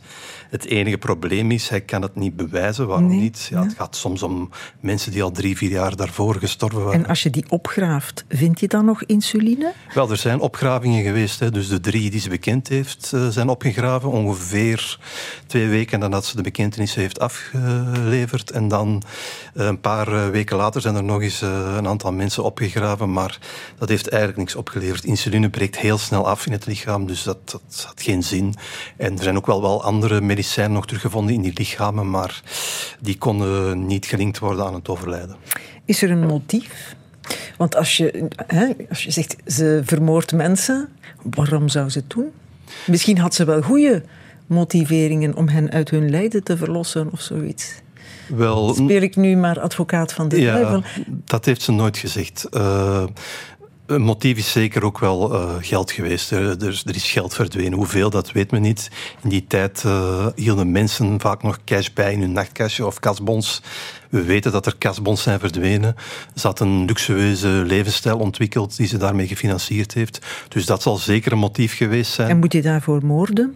[0.55, 2.87] Het enige probleem is, hij kan het niet bewijzen.
[2.87, 3.47] Waarom nee, niet?
[3.49, 3.65] Ja, ja.
[3.65, 6.99] Het gaat soms om mensen die al drie, vier jaar daarvoor gestorven waren.
[6.99, 9.73] En als je die opgraaft, vind je dan nog insuline?
[9.93, 11.39] Wel, er zijn opgravingen geweest.
[11.39, 11.51] Hè.
[11.51, 14.09] Dus de drie die ze bekend heeft, zijn opgegraven.
[14.09, 14.99] Ongeveer
[15.47, 18.51] twee weken nadat ze de bekentenis heeft afgeleverd.
[18.51, 19.03] En dan
[19.53, 23.11] een paar weken later zijn er nog eens een aantal mensen opgegraven.
[23.11, 23.39] Maar
[23.77, 25.03] dat heeft eigenlijk niks opgeleverd.
[25.03, 28.55] Insuline breekt heel snel af in het lichaam, dus dat, dat had geen zin.
[28.97, 32.41] En er zijn ook wel, wel andere medicijnen nog teruggevonden in die lichamen, maar
[32.99, 35.35] die konden niet gelinkt worden aan het overlijden.
[35.85, 36.95] Is er een motief?
[37.57, 40.89] Want als je, hè, als je zegt ze vermoordt mensen,
[41.23, 42.31] waarom zou ze het doen?
[42.85, 44.03] Misschien had ze wel goede
[44.47, 47.83] motiveringen om hen uit hun lijden te verlossen of zoiets.
[48.27, 50.83] Wel, Speel ik nu maar advocaat van de ja, duivel?
[51.25, 52.47] Dat heeft ze nooit gezegd.
[52.51, 53.03] Uh,
[53.85, 56.31] een motief is zeker ook wel uh, geld geweest.
[56.31, 57.73] Er, er, er, is geld verdwenen.
[57.73, 58.91] Hoeveel, dat weet men niet.
[59.23, 63.61] In die tijd uh, hielden mensen vaak nog cash bij in hun nachtkastje of kasbons.
[64.09, 65.95] We weten dat er kasbons zijn verdwenen.
[66.35, 70.25] Ze had een luxueuze levensstijl ontwikkeld die ze daarmee gefinancierd heeft.
[70.47, 72.29] Dus dat zal zeker een motief geweest zijn.
[72.29, 73.55] En moet je daarvoor moorden?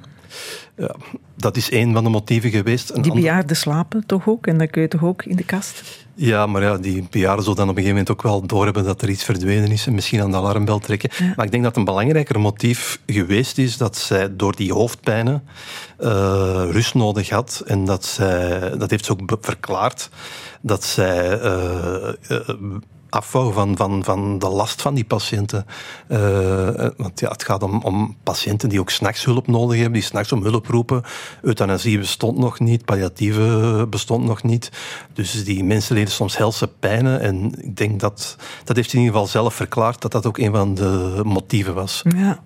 [0.75, 0.95] Ja,
[1.35, 2.89] dat is een van de motieven geweest.
[2.89, 4.47] Een die bejaarden slapen toch ook?
[4.47, 5.83] En dan kun je toch ook in de kast?
[6.13, 9.01] Ja, maar ja, die bejaarden zullen dan op een gegeven moment ook wel doorhebben dat
[9.01, 11.09] er iets verdwenen is en misschien aan de alarmbel trekken.
[11.17, 11.33] Ja.
[11.35, 15.43] Maar ik denk dat een belangrijker motief geweest is dat zij door die hoofdpijnen
[15.99, 16.07] uh,
[16.71, 17.63] rust nodig had.
[17.65, 20.09] En dat, zij, dat heeft ze ook verklaard,
[20.61, 22.39] dat zij uh, uh,
[23.09, 25.65] afwou van, van, van de last van die patiënten.
[26.09, 30.09] Uh, want ja, het gaat om, om patiënten die ook s'nachts hulp nodig hebben, die
[30.09, 31.03] s'nachts om hulp roepen.
[31.41, 34.69] Euthanasie bestond nog niet, palliatieve bestond nog niet.
[35.13, 37.21] Dus die mensen leden soms helse pijnen.
[37.21, 40.53] En ik denk dat, dat heeft in ieder geval zelf verklaard, dat dat ook een
[40.53, 42.01] van de motieven was.
[42.15, 42.39] Ja.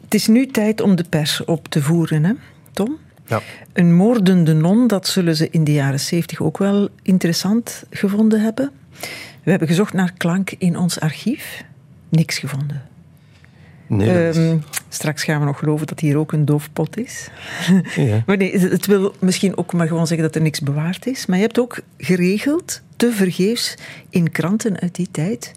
[0.00, 2.32] Het is nu tijd om de pers op te voeren, hè,
[2.72, 2.96] Tom?
[3.26, 3.42] Ja.
[3.72, 8.70] Een moordende non, dat zullen ze in de jaren zeventig ook wel interessant gevonden hebben.
[9.46, 11.64] We hebben gezocht naar klank in ons archief.
[12.08, 12.82] Niks gevonden.
[13.86, 17.28] Nee, um, straks gaan we nog geloven dat hier ook een doofpot is.
[17.96, 18.22] Ja.
[18.26, 21.26] maar nee, het wil misschien ook maar gewoon zeggen dat er niks bewaard is.
[21.26, 23.74] Maar je hebt ook geregeld, te vergeefs,
[24.10, 25.52] in kranten uit die tijd,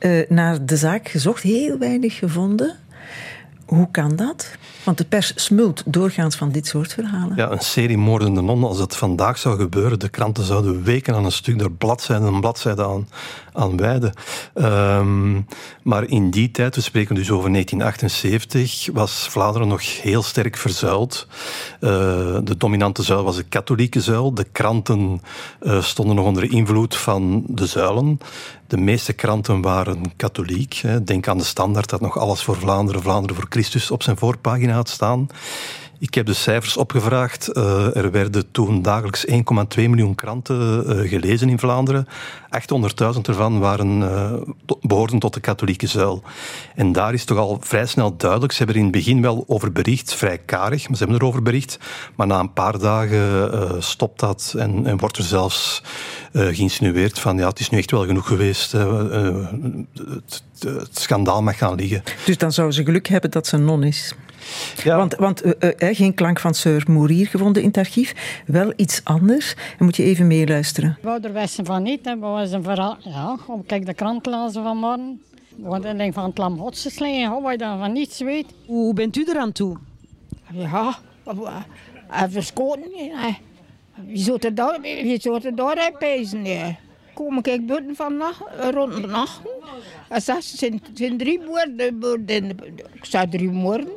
[0.00, 1.42] uh, naar de zaak gezocht.
[1.42, 2.76] Heel weinig gevonden.
[3.70, 4.50] Hoe kan dat?
[4.84, 7.36] Want de pers smult doorgaans van dit soort verhalen.
[7.36, 11.24] Ja, een serie moordende non, als dat vandaag zou gebeuren, de kranten zouden weken aan
[11.24, 13.08] een stuk er bladzijden en bladzijden aan,
[13.52, 14.12] aan wijden.
[14.54, 15.46] Um,
[15.82, 21.26] maar in die tijd, we spreken dus over 1978, was Vlaanderen nog heel sterk verzuild.
[21.80, 21.90] Uh,
[22.44, 24.34] de dominante zuil was de katholieke zuil.
[24.34, 25.20] De kranten
[25.62, 28.18] uh, stonden nog onder invloed van de zuilen.
[28.70, 30.82] De meeste kranten waren katholiek.
[31.04, 34.74] Denk aan de standaard dat nog alles voor Vlaanderen, Vlaanderen voor Christus op zijn voorpagina
[34.74, 35.26] had staan.
[36.00, 37.56] Ik heb de cijfers opgevraagd.
[37.56, 39.34] Uh, er werden toen dagelijks 1,2
[39.74, 42.06] miljoen kranten uh, gelezen in Vlaanderen.
[43.14, 44.32] 800.000 ervan waren, uh,
[44.80, 46.22] behoorden tot de katholieke zuil.
[46.74, 48.52] En daar is toch al vrij snel duidelijk.
[48.52, 51.42] Ze hebben er in het begin wel over bericht, vrij karig, maar ze hebben erover
[51.42, 51.78] bericht.
[52.16, 55.82] Maar na een paar dagen stopt dat en, en, wordt er zelfs
[56.32, 58.72] geïnsinueerd van ja, het is nu echt wel genoeg geweest.
[58.72, 62.02] Het, het schandaal mag gaan liggen.
[62.24, 64.14] Dus dan zou ze geluk hebben dat ze non is.
[64.84, 64.96] Ja.
[64.96, 68.42] Want, want uh, uh, geen klank van Sir Mourier gevonden in het archief.
[68.46, 69.54] Wel iets anders.
[69.54, 70.98] Dan moet je even meeluisteren.
[71.02, 72.04] We er wisten van niet.
[72.04, 72.18] Hè.
[72.18, 72.96] was een verhaal.
[73.00, 75.22] Ja, kijk de krant lazen vanmorgen.
[75.56, 77.26] Want ik van het lam geslagen.
[77.26, 78.46] Hoe je dan van niets weet.
[78.66, 79.76] Hoe bent u eraan toe?
[80.52, 80.98] Ja,
[82.24, 82.90] even scoten.
[84.06, 86.78] Wie zou er daar, wie zou er daar.
[87.14, 89.40] Kom ik buiten vannacht, rond de nacht.
[90.08, 92.56] En ze zijn, zijn drie moorden.
[92.92, 93.88] Ik zei drie moorden.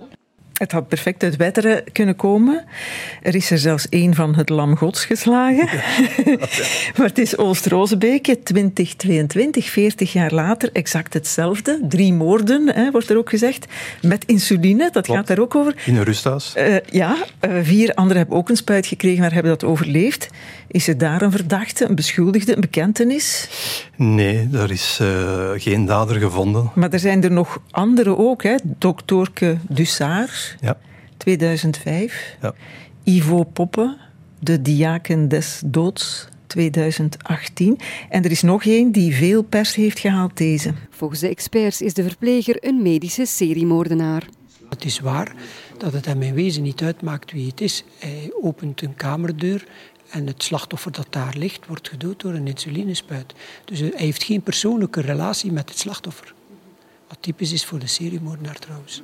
[0.54, 2.64] Het had perfect uit Wetteren kunnen komen.
[3.22, 5.70] Er is er zelfs één van het Lam Gods geslagen.
[6.26, 6.36] Ja,
[6.98, 11.80] maar het is Oost-Rozebeke, 2022, 40 jaar later, exact hetzelfde.
[11.90, 13.66] Drie moorden, hè, wordt er ook gezegd.
[14.02, 15.20] Met insuline, dat Klopt.
[15.20, 15.76] gaat daar ook over.
[15.86, 16.54] In een rusthuis.
[16.58, 20.30] Uh, ja, uh, vier anderen hebben ook een spuit gekregen, maar hebben dat overleefd.
[20.68, 23.50] Is er daar een verdachte, een beschuldigde, een bekentenis?
[23.96, 26.72] Nee, er is uh, geen dader gevonden.
[26.76, 28.56] Maar er zijn er nog andere ook, hè?
[28.64, 30.78] Doktorke Dussard, ja.
[31.18, 32.38] 2005.
[32.42, 32.54] Ja.
[33.04, 33.98] Ivo Poppe,
[34.40, 37.80] de diaken des doods, 2018.
[38.10, 40.74] En er is nog één die veel pers heeft gehaald, deze.
[40.90, 44.28] Volgens de experts is de verpleger een medische seriemoordenaar.
[44.70, 45.36] Het is waar
[45.78, 47.84] dat het hem in wezen niet uitmaakt wie het is.
[48.00, 49.68] Hij opent een kamerdeur
[50.10, 53.34] en het slachtoffer dat daar ligt, wordt gedood door een insulinespuit.
[53.66, 56.34] Dus hij heeft geen persoonlijke relatie met het slachtoffer.
[57.08, 59.04] Wat typisch is voor de seriemoordenaar trouwens.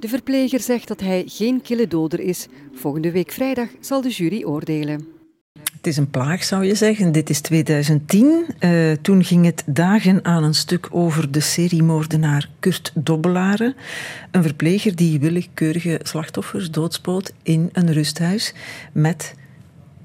[0.00, 2.46] De verpleger zegt dat hij geen kille doder is.
[2.74, 5.06] Volgende week vrijdag zal de jury oordelen.
[5.52, 7.12] Het is een plaag, zou je zeggen.
[7.12, 8.44] Dit is 2010.
[8.60, 13.74] Uh, toen ging het dagen aan een stuk over de seriemoordenaar Kurt Dobbelaren.
[14.30, 18.54] Een verpleger die willekeurige slachtoffers doodspoot in een rusthuis
[18.92, 19.34] met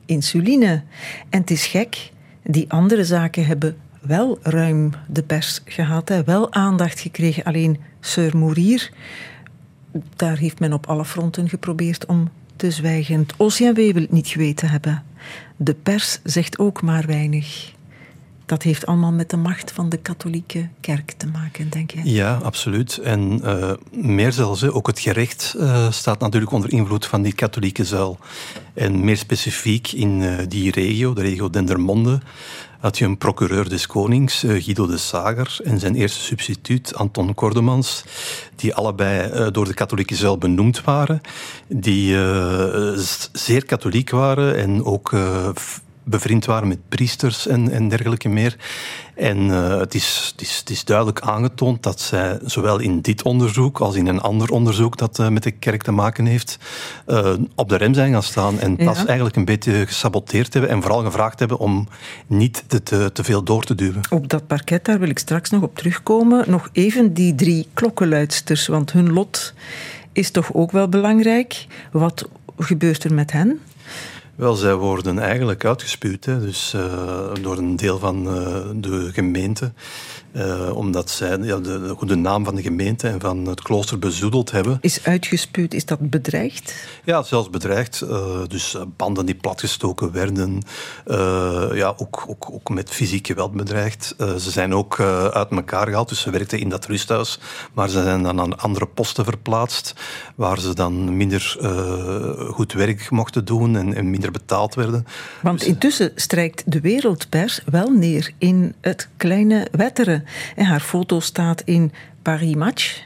[0.05, 0.83] insuline.
[1.29, 2.11] En het is gek,
[2.43, 7.43] die andere zaken hebben wel ruim de pers gehad, hè, wel aandacht gekregen.
[7.43, 8.91] Alleen Sir Mourier,
[10.15, 13.19] daar heeft men op alle fronten geprobeerd om te zwijgen.
[13.19, 15.03] Het OCMW wil het niet geweten hebben.
[15.55, 17.73] De pers zegt ook maar weinig.
[18.45, 21.99] Dat heeft allemaal met de macht van de katholieke kerk te maken, denk je?
[22.03, 22.97] Ja, absoluut.
[22.97, 27.85] En uh, meer zelfs, ook het gerecht uh, staat natuurlijk onder invloed van die katholieke
[27.85, 28.17] zuil.
[28.73, 32.19] En meer specifiek in uh, die regio, de regio Dendermonde,
[32.85, 38.03] had je een procureur des konings, Guido de Sager, en zijn eerste substituut, Anton Kordemans,
[38.55, 41.21] die allebei door de katholieke zuil benoemd waren,
[41.67, 42.17] die
[43.31, 45.11] zeer katholiek waren en ook
[46.05, 48.55] bevriend waren met priesters en, en dergelijke meer.
[49.15, 53.23] En uh, het, is, het, is, het is duidelijk aangetoond dat zij zowel in dit
[53.23, 56.57] onderzoek als in een ander onderzoek dat uh, met de kerk te maken heeft,
[57.07, 58.59] uh, op de rem zijn gaan staan.
[58.59, 58.85] En ja.
[58.85, 61.87] dat eigenlijk een beetje gesaboteerd hebben en vooral gevraagd hebben om
[62.27, 64.01] niet te, te, te veel door te duwen.
[64.09, 66.43] Op dat parket, daar wil ik straks nog op terugkomen.
[66.47, 69.53] Nog even die drie klokkenluidsters, want hun lot
[70.11, 71.65] is toch ook wel belangrijk.
[71.91, 73.59] Wat gebeurt er met hen?
[74.35, 79.71] Wel, zij worden eigenlijk uitgespuwd, hè, dus uh, door een deel van uh, de gemeente.
[80.73, 84.77] Omdat zij ja, de, de, naam van de gemeente en van het klooster bezoedeld hebben.
[84.81, 86.73] Is uitgespuwd, is dat bedreigd?
[87.03, 88.05] Ja, zelfs bedreigd.
[88.47, 90.61] dus banden die platgestoken werden,
[91.73, 94.15] ja, ook, ook, ook met fysiek geweld bedreigd.
[94.17, 94.99] ze zijn ook
[95.31, 97.39] uit elkaar gehaald, dus ze werkten in dat rusthuis,
[97.73, 99.93] maar ze zijn dan aan andere posten verplaatst,
[100.35, 101.57] waar ze dan minder
[102.51, 105.05] goed werk mochten doen en, en minder betaald werden.
[105.41, 110.24] Want dus- intussen strijkt de wereldpers wel neer in het kleine Wetteren.
[110.55, 113.03] Haar foto staat in Paris Match.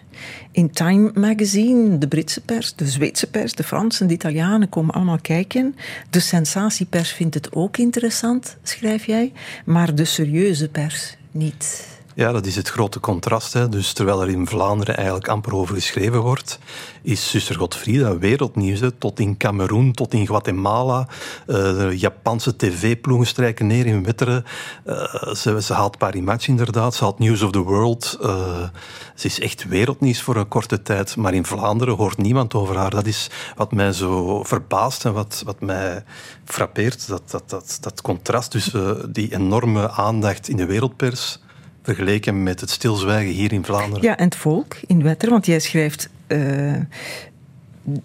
[0.51, 5.19] In Time Magazine, de Britse pers, de Zweedse pers, de Fransen, de Italianen komen allemaal
[5.21, 5.75] kijken.
[6.09, 9.31] De sensatiepers vindt het ook interessant, schrijf jij,
[9.65, 11.97] maar de serieuze pers niet.
[12.19, 13.53] Ja, dat is het grote contrast.
[13.53, 13.69] Hè.
[13.69, 16.59] Dus terwijl er in Vlaanderen eigenlijk amper over geschreven wordt,
[17.01, 18.81] is zuster Godfrieda wereldnieuws.
[18.97, 21.07] Tot in Cameroen, tot in Guatemala.
[21.47, 24.43] Uh, Japanse tv-ploegen strijken neer in Wetteren.
[24.85, 28.17] Uh, ze, ze haalt Parimatch inderdaad, ze haalt News of the World.
[28.21, 28.69] Uh,
[29.15, 31.15] ze is echt wereldnieuws voor een korte tijd.
[31.15, 32.89] Maar in Vlaanderen hoort niemand over haar.
[32.89, 36.03] Dat is wat mij zo verbaast en wat, wat mij
[36.45, 37.07] frappeert.
[37.07, 41.39] Dat, dat, dat, dat contrast tussen die enorme aandacht in de wereldpers
[41.83, 44.01] vergeleken met het stilzwijgen hier in Vlaanderen.
[44.01, 46.09] Ja, en het volk in Wetter, want jij schrijft.
[46.27, 46.75] Uh,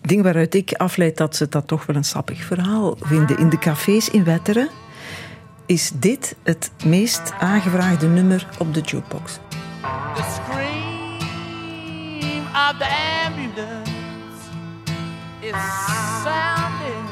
[0.01, 3.39] ding waaruit ik afleid dat ze dat toch wel een sappig verhaal vinden.
[3.39, 4.69] In de cafés in Wetteren
[5.67, 9.39] is dit het meest aangevraagde nummer op de jukebox.
[10.15, 11.19] The scream
[12.47, 12.87] of the
[13.27, 13.91] ambulance
[15.41, 15.55] is
[16.23, 17.09] sounding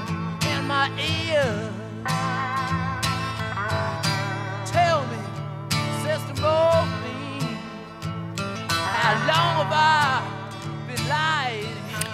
[0.57, 1.82] in my ear.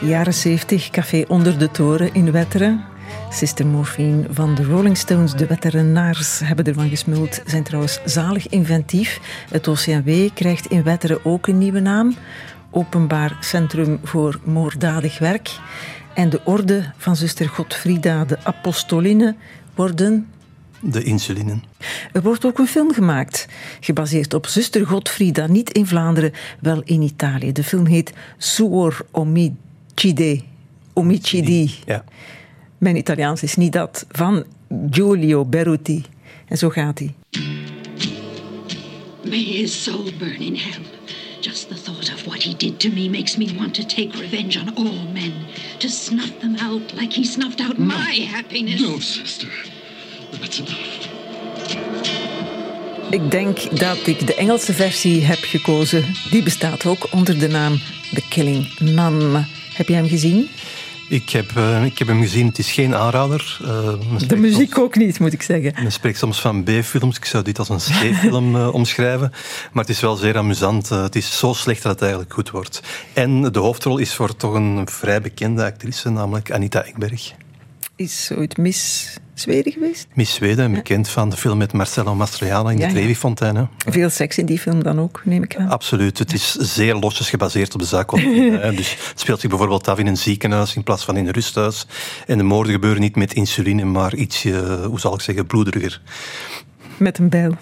[0.00, 2.84] Jaren 70, café onder de toren in Wetteren.
[3.30, 7.42] Sister Morphine van de Rolling Stones, de Wetterenaars, hebben ervan gesmuld.
[7.46, 9.20] Zijn trouwens zalig inventief.
[9.50, 12.14] Het OCMW krijgt in Wetteren ook een nieuwe naam.
[12.70, 15.50] Openbaar Centrum voor Moorddadig Werk.
[16.14, 19.36] En de orde van zuster Godfrieda de Apostoline
[19.74, 20.26] worden
[20.80, 21.58] de insuline.
[22.12, 23.46] Er wordt ook een film gemaakt,
[23.80, 27.52] gebaseerd op zuster Godfrieda, niet in Vlaanderen, wel in Italië.
[27.52, 30.40] De film heet Suor Omicide.
[30.92, 31.74] Omicidi.
[31.86, 32.04] Ja.
[32.78, 34.44] Mijn Italiaans is niet dat, van
[34.90, 36.04] Giulio Beruti.
[36.48, 37.14] En zo gaat hij.
[39.24, 40.80] May his soul burn in hell.
[41.40, 44.60] Just the thought of what he did to me makes me want to take revenge
[44.60, 45.32] on all men.
[45.78, 48.80] To snuff them out like he snuffed out my happiness.
[48.80, 49.48] No, sister.
[53.10, 56.04] Ik denk dat ik de Engelse versie heb gekozen.
[56.30, 57.80] Die bestaat ook onder de naam
[58.14, 59.46] The Killing Nun.
[59.74, 60.48] Heb je hem gezien?
[61.08, 62.46] Ik heb, uh, ik heb hem gezien.
[62.46, 63.58] Het is geen aanrader.
[63.62, 63.92] Uh,
[64.26, 65.72] de muziek ook niet, moet ik zeggen.
[65.82, 67.16] Men spreekt soms van B-films.
[67.16, 69.32] Ik zou dit als een C-film uh, omschrijven.
[69.72, 70.88] Maar het is wel zeer amusant.
[70.88, 72.82] het is zo slecht dat het eigenlijk goed wordt.
[73.12, 77.32] En de hoofdrol is voor toch een vrij bekende actrice, namelijk Anita Ekberg.
[77.96, 79.08] Is ooit Miss
[79.40, 80.06] Zweden geweest?
[80.14, 83.68] Miss Zweden, bekend van de film met Marcello Mastroianni in de Trevi-fontein.
[83.86, 85.68] Veel seks in die film dan ook, neem ik aan.
[85.68, 86.18] Absoluut.
[86.18, 88.10] Het is zeer losjes gebaseerd op de zaak.
[88.76, 91.86] dus het speelt zich bijvoorbeeld af in een ziekenhuis in plaats van in een rusthuis.
[92.26, 96.00] En de moorden gebeuren niet met insuline, maar ietsje, hoe zal ik zeggen, bloederiger.
[96.96, 97.56] Met een bijl.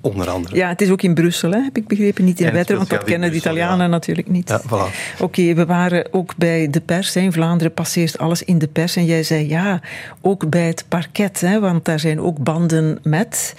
[0.00, 0.56] Onder andere.
[0.56, 2.24] Ja, het is ook in Brussel, hè, heb ik begrepen.
[2.24, 4.48] Niet in Wetter, want dat kennen de Italianen natuurlijk niet.
[4.48, 5.20] Ja, voilà.
[5.20, 7.16] Oké, we waren ook bij de pers.
[7.16, 8.96] In Vlaanderen passeert alles in de pers.
[8.96, 9.80] En jij zei ja,
[10.20, 13.54] ook bij het parket, hè, want daar zijn ook banden met.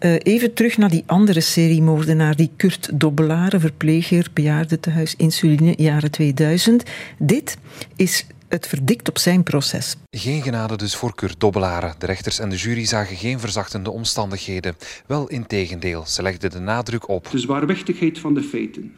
[0.00, 6.82] Uh, even terug naar die andere seriemoordenaar, die Kurt Dobbelare, verpleger, bejaardentehuis, insuline, jaren 2000.
[7.18, 7.56] Dit
[7.96, 9.96] is het verdikt op zijn proces.
[10.10, 11.94] Geen genade dus voor Kurt Dobbelaren.
[11.98, 14.76] De rechters en de jury zagen geen verzachtende omstandigheden.
[15.06, 17.30] Wel in tegendeel, ze legden de nadruk op.
[17.30, 18.96] De zwaarwichtigheid van de feiten.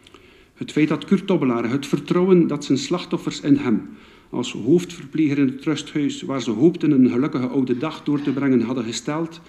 [0.55, 3.97] Het feit dat Kurt Dobbelaren het vertrouwen dat zijn slachtoffers in hem
[4.31, 8.61] als hoofdverpleger in het trusthuis waar ze hoopten een gelukkige oude dag door te brengen
[8.61, 9.41] hadden gesteld,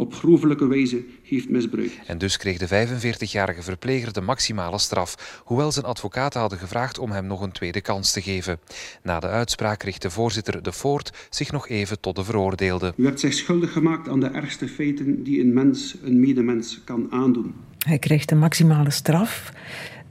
[0.00, 1.92] op grovelijke wijze heeft misbruikt.
[2.06, 7.10] En dus kreeg de 45-jarige verpleger de maximale straf, hoewel zijn advocaten hadden gevraagd om
[7.10, 8.58] hem nog een tweede kans te geven.
[9.02, 12.92] Na de uitspraak richtte voorzitter De Voort zich nog even tot de veroordeelde.
[12.96, 17.06] U hebt zich schuldig gemaakt aan de ergste feiten die een mens, een medemens, kan
[17.10, 17.54] aandoen.
[17.78, 19.52] Hij krijgt de maximale straf.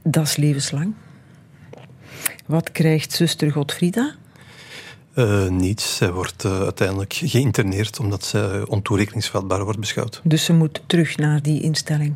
[0.02, 0.94] Dat is levenslang.
[2.46, 4.14] Wat krijgt zuster Godfrieda?
[5.14, 5.96] Uh, niets.
[5.96, 10.20] Zij wordt uh, uiteindelijk geïnterneerd omdat ze ontoerekeningsvatbaar wordt beschouwd.
[10.24, 12.14] Dus ze moet terug naar die instelling?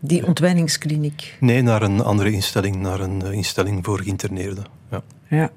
[0.00, 1.36] Die ontwenningskliniek?
[1.40, 4.64] Nee, naar een andere instelling, naar een uh, instelling voor geïnterneerden.
[4.90, 5.02] Ja.
[5.28, 5.50] ja.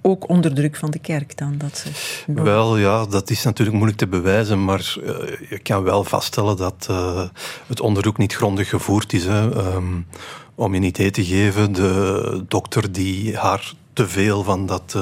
[0.00, 1.58] ook onder druk van de kerk dan?
[1.58, 1.88] Dat ze
[2.32, 5.12] wel, ja, dat is natuurlijk moeilijk te bewijzen, maar uh,
[5.50, 7.28] je kan wel vaststellen dat uh,
[7.66, 9.24] het onderzoek niet grondig gevoerd is.
[9.24, 9.74] Hè.
[9.74, 10.06] Um,
[10.54, 14.96] om je een idee te geven, de dokter die haar te veel van dat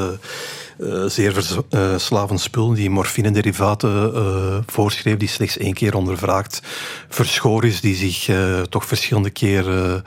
[0.80, 6.62] uh, zeer verslavend eh, spul, die morfinederivaten uh, voorschreef, die slechts één keer ondervraagd
[7.08, 8.30] verschoor is, die zich
[8.68, 10.04] toch verschillende keren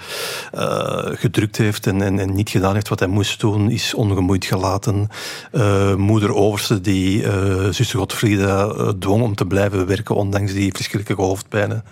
[1.14, 5.08] gedrukt heeft en, en, en, niet gedaan heeft wat hij moest doen, is ongemoeid gelaten.
[5.98, 7.24] moeder Overste, die
[7.70, 11.84] zuster Godfrieda dwong om te blijven werken, ondanks die verschrikkelijke hoofdpijnen,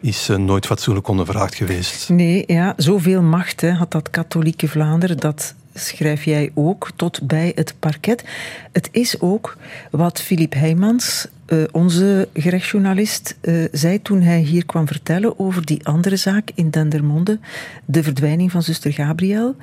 [0.00, 2.08] is nooit fatsoenlijk ondervraagd geweest.
[2.08, 7.52] Nee, ja, zoveel macht hè, had dat katholieke Vlaanderen dat schrijf jij ook tot bij
[7.54, 8.24] het parket.
[8.72, 9.56] Het is ook
[9.90, 15.86] wat Filip Heijmans, uh, onze gerechtsjournalist, uh, zei toen hij hier kwam vertellen over die
[15.86, 17.38] andere zaak in Dendermonde,
[17.84, 19.56] de verdwijning van zuster Gabriel.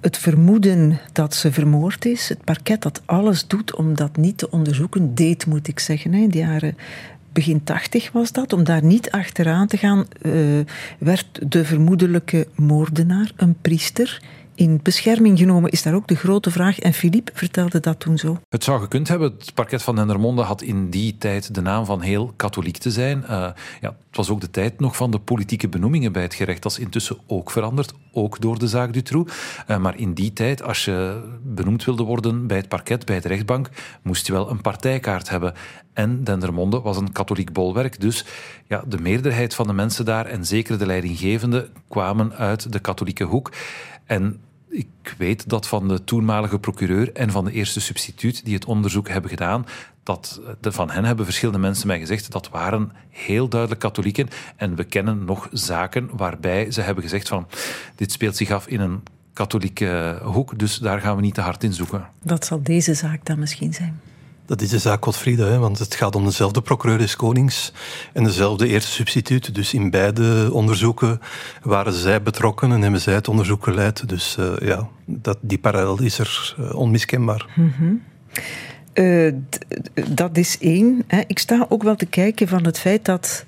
[0.00, 4.50] Het vermoeden dat ze vermoord is, het parket dat alles doet om dat niet te
[4.50, 6.76] onderzoeken, deed moet ik zeggen, in de jaren
[7.32, 10.34] begin tachtig was dat, om daar niet achteraan te gaan, uh,
[10.98, 14.20] werd de vermoedelijke moordenaar een priester
[14.56, 16.78] in bescherming genomen, is daar ook de grote vraag.
[16.78, 18.40] En Philippe vertelde dat toen zo.
[18.48, 19.34] Het zou gekund hebben.
[19.38, 23.18] Het parket van Dendermonde had in die tijd de naam van heel katholiek te zijn.
[23.22, 23.28] Uh,
[23.80, 26.62] ja, het was ook de tijd nog van de politieke benoemingen bij het gerecht.
[26.62, 29.32] Dat is intussen ook veranderd, ook door de zaak Dutroux.
[29.68, 33.28] Uh, maar in die tijd, als je benoemd wilde worden bij het parket, bij de
[33.28, 33.68] rechtbank,
[34.02, 35.54] moest je wel een partijkaart hebben.
[35.92, 38.00] En Dendermonde was een katholiek bolwerk.
[38.00, 38.24] Dus
[38.66, 43.24] ja, de meerderheid van de mensen daar, en zeker de leidinggevenden, kwamen uit de katholieke
[43.24, 43.52] hoek.
[44.04, 48.64] En ik weet dat van de toenmalige procureur en van de eerste substituut die het
[48.64, 49.66] onderzoek hebben gedaan,
[50.02, 54.28] dat de, van hen hebben verschillende mensen mij gezegd dat waren heel duidelijk katholieken.
[54.56, 57.46] En we kennen nog zaken waarbij ze hebben gezegd van
[57.94, 59.02] dit speelt zich af in een
[59.32, 62.08] katholieke hoek, dus daar gaan we niet te hard in zoeken.
[62.22, 64.00] Dat zal deze zaak dan misschien zijn.
[64.46, 67.72] Dat is de zaak Godfriede, hè, want het gaat om dezelfde procureur des Konings
[68.12, 69.54] en dezelfde eerste substituut.
[69.54, 71.20] Dus in beide onderzoeken
[71.62, 74.08] waren zij betrokken en hebben zij het onderzoek geleid.
[74.08, 77.46] Dus uh, ja, dat, die parallel is er uh, onmiskenbaar.
[77.54, 78.02] -hmm.
[78.94, 79.32] uh,
[80.10, 81.04] dat is één.
[81.06, 81.22] Hè.
[81.26, 83.44] Ik sta ook wel te kijken van het feit dat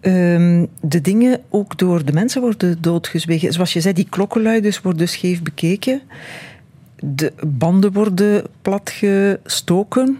[0.00, 3.52] um, de dingen ook door de mensen worden doodgezwegen.
[3.52, 6.02] Zoals je zei, die klokkenluiders worden scheef bekeken
[7.02, 10.18] de banden worden platgestoken.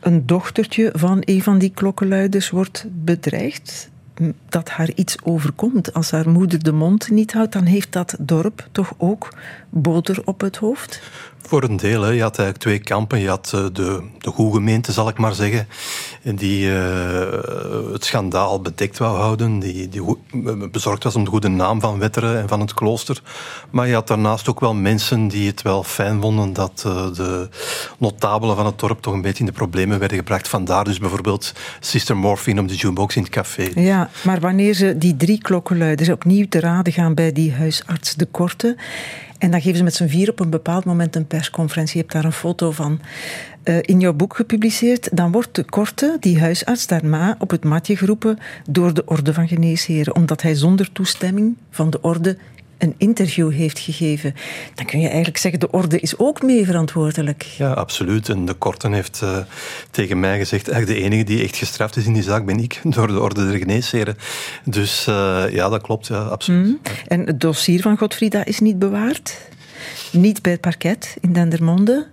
[0.00, 3.90] Een dochtertje van een van die klokkenluiders wordt bedreigd
[4.48, 5.94] dat haar iets overkomt.
[5.94, 9.34] Als haar moeder de mond niet houdt, dan heeft dat dorp toch ook
[9.68, 11.02] boter op het hoofd?
[11.42, 12.02] Voor een deel.
[12.02, 12.10] Hè.
[12.10, 13.18] Je had eigenlijk twee kampen.
[13.18, 15.68] Je had eh, de, de goede gemeente, zal ik maar zeggen,
[16.22, 16.72] die uh,
[17.92, 20.02] het schandaal bedekt wou houden, die, die
[20.70, 23.22] bezorgd was om de goede naam van Wetteren en van het klooster.
[23.70, 27.48] Maar je had daarnaast ook wel mensen die het wel fijn vonden dat uh, de
[27.98, 30.48] notabelen van het dorp toch een beetje in de problemen werden gebracht.
[30.48, 33.70] Vandaar dus bijvoorbeeld Sister Morphine op de jukebox in het café.
[33.74, 38.26] Ja, maar wanneer ze die drie klokkenluiders opnieuw te raden gaan bij die huisarts De
[38.26, 38.76] Korte,
[39.40, 41.96] en dan geven ze met z'n vier op een bepaald moment een persconferentie.
[41.96, 43.00] Je hebt daar een foto van
[43.64, 45.16] uh, in jouw boek gepubliceerd.
[45.16, 49.48] Dan wordt de korte, die huisarts, daarna op het matje geroepen door de Orde van
[49.48, 50.14] Geneesheren.
[50.14, 52.36] Omdat hij zonder toestemming van de orde
[52.80, 54.34] een interview heeft gegeven.
[54.74, 57.42] Dan kun je eigenlijk zeggen, de orde is ook mee verantwoordelijk.
[57.42, 58.28] Ja, absoluut.
[58.28, 59.38] En de Korten heeft uh,
[59.90, 62.80] tegen mij gezegd, eigenlijk de enige die echt gestraft is in die zaak ben ik,
[62.94, 64.16] door de orde der geneesheren.
[64.64, 66.66] Dus uh, ja, dat klopt, ja, absoluut.
[66.66, 66.78] Mm.
[67.06, 69.38] En het dossier van Godfrieda is niet bewaard?
[70.12, 72.06] Niet bij het parket in Dendermonde?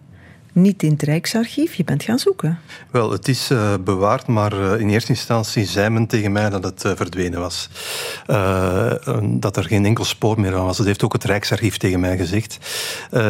[0.58, 1.74] Niet in het Rijksarchief.
[1.74, 2.60] Je bent gaan zoeken.
[2.91, 6.63] Wel, het is uh, bewaard, maar uh, in eerste instantie zei men tegen mij dat
[6.63, 7.70] het uh, verdwenen was.
[9.24, 10.78] dat er geen enkel spoor meer van was.
[10.78, 12.58] Dat heeft ook het Rijksarchief tegen mij gezegd.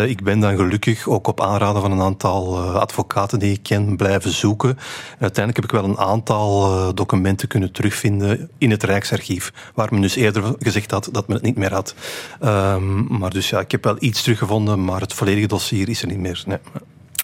[0.07, 4.31] ik ben dan gelukkig ook op aanraden van een aantal advocaten die ik ken blijven
[4.31, 4.77] zoeken.
[5.19, 10.15] Uiteindelijk heb ik wel een aantal documenten kunnen terugvinden in het Rijksarchief, waar men dus
[10.15, 11.95] eerder gezegd had dat men het niet meer had.
[12.43, 16.07] Um, maar dus ja, ik heb wel iets teruggevonden, maar het volledige dossier is er
[16.07, 16.43] niet meer.
[16.45, 16.57] Nee.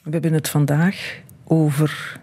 [0.03, 2.19] We hebben het vandaag over,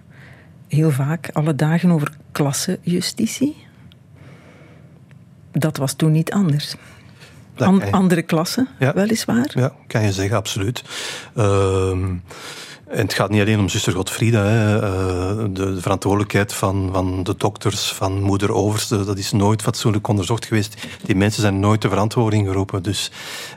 [0.69, 3.67] heel vaak, alle dagen over klassenjustitie.
[5.53, 6.75] Dat was toen niet anders.
[7.57, 8.95] An andere klassen, ja.
[8.95, 9.51] weliswaar.
[9.55, 10.85] Ja, kan je zeggen, absoluut.
[11.37, 12.09] Uh,
[12.91, 14.45] en het gaat niet alleen om zuster Godfrieda.
[14.45, 14.77] Hè.
[14.77, 20.09] Uh, de, de, verantwoordelijkheid van, van de dokters, van moeder Overste, dat is nooit fatsoenlijk
[20.09, 20.87] onderzocht geweest.
[21.05, 22.83] Die mensen zijn nooit de verantwoording geroepen.
[22.83, 23.11] Dus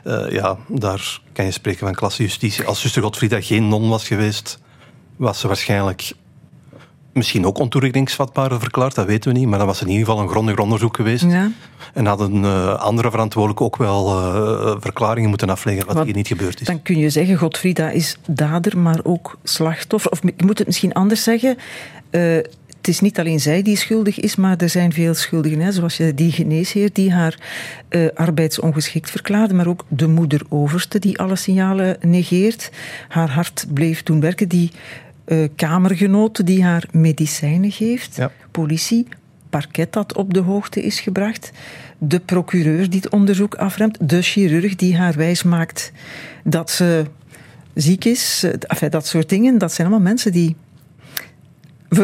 [0.04, 2.64] uh, ja, daar kan je spreken van klassejustitie.
[2.64, 4.58] Als zuster Godfrieda geen non was geweest,
[5.16, 6.12] was ze waarschijnlijk
[7.14, 9.48] misschien ook ontoerekeningsvatbaar verklaard, dat weten we niet.
[9.48, 11.24] Maar dat was in ieder geval een grondig onderzoek geweest.
[11.24, 11.50] Ja.
[11.94, 16.26] En hadden uh, andere verantwoordelijken ook wel uh, verklaringen moeten afleggen wat, wat, hier niet
[16.26, 16.66] gebeurd is.
[16.66, 20.10] Dan kun je zeggen, Godfrieda is dader, maar ook slachtoffer.
[20.10, 21.56] Of ik moet het misschien anders zeggen.
[22.10, 22.36] Uh,
[22.84, 25.60] het is niet alleen zij die schuldig is, maar er zijn veel schuldigen.
[25.60, 25.72] Hè?
[25.72, 27.38] Zoals die geneesheer die haar
[27.90, 32.70] uh, arbeidsongeschikt verklaarde, maar ook de moeder overste die alle signalen negeert.
[33.08, 34.48] Haar hart bleef toen werken.
[34.48, 34.70] Die
[35.26, 38.16] uh, kamergenote die haar medicijnen geeft.
[38.16, 38.30] Ja.
[38.50, 39.06] Politie,
[39.50, 41.50] parket dat op de hoogte is gebracht.
[41.98, 44.08] De procureur die het onderzoek afremt.
[44.08, 45.92] De chirurg die haar wijsmaakt
[46.44, 47.04] dat ze
[47.74, 48.46] ziek is.
[48.60, 49.58] Enfin, dat soort dingen.
[49.58, 50.56] Dat zijn allemaal mensen die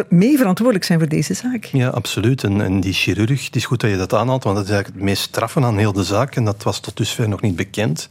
[0.09, 1.65] mee verantwoordelijk zijn voor deze zaak.
[1.65, 2.45] Ja, absoluut.
[2.45, 5.01] En, en die chirurg, het is goed dat je dat aanhaalt, want dat is eigenlijk
[5.01, 6.37] het meest straffen aan heel de zaak.
[6.37, 8.09] En dat was tot dusver nog niet bekend.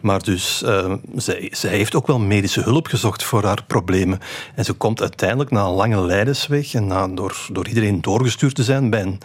[0.00, 4.18] Maar dus, uh, zij, zij heeft ook wel medische hulp gezocht voor haar problemen.
[4.54, 8.64] En ze komt uiteindelijk na een lange lijdensweg en na, door, door iedereen doorgestuurd te
[8.64, 9.20] zijn bij een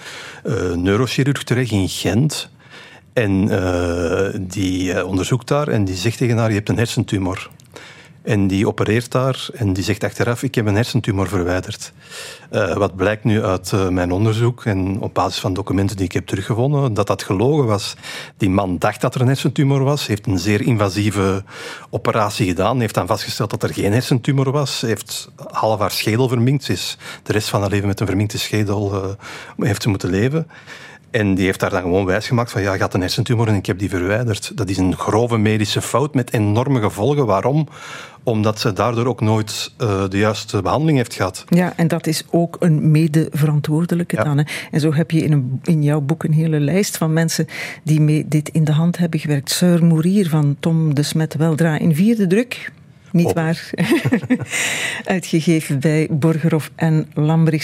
[0.45, 2.49] uh, neurochirurg terecht in Gent.
[3.13, 7.49] En uh, die onderzoekt daar en die zegt tegen haar, je hebt een hersentumor.
[8.24, 11.93] En die opereert daar en die zegt achteraf, ik heb een hersentumor verwijderd.
[12.51, 16.11] Uh, wat blijkt nu uit uh, mijn onderzoek en op basis van documenten die ik
[16.11, 17.95] heb teruggevonden, dat dat gelogen was.
[18.38, 21.43] Die man dacht dat er een hersentumor was, heeft een zeer invasieve
[21.89, 26.69] operatie gedaan, heeft dan vastgesteld dat er geen hersentumor was, heeft half haar schedel verminkt,
[26.69, 30.47] is de rest van haar leven met een verminkte schedel uh, heeft ze moeten leven.
[31.12, 33.66] En die heeft daar dan gewoon wijsgemaakt van ja, je had een hersentumor en ik
[33.66, 34.51] heb die verwijderd.
[34.57, 37.26] Dat is een grove medische fout met enorme gevolgen.
[37.26, 37.68] Waarom?
[38.24, 41.45] Omdat ze daardoor ook nooit uh, de juiste behandeling heeft gehad.
[41.49, 44.24] Ja, en dat is ook een mede-verantwoordelijke ja.
[44.24, 44.38] dan.
[44.38, 44.43] Hè.
[44.72, 47.47] En zo heb je in, een, in jouw boek een hele lijst van mensen
[47.84, 49.51] die mee dit in de hand hebben gewerkt.
[49.51, 52.72] Sir Mourier van Tom de Smet Weldra in vierde druk.
[53.12, 53.70] Niet waar.
[55.05, 57.59] Uitgegeven bij Borgerhof en Lambrichs.